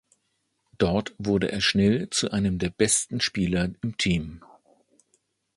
Dort 0.79 1.13
wurde 1.19 1.51
er 1.51 1.61
schnell 1.61 2.09
zu 2.09 2.31
einem 2.31 2.57
der 2.57 2.71
besten 2.71 3.21
Spieler 3.21 3.69
im 3.83 3.97
Team. 3.97 4.41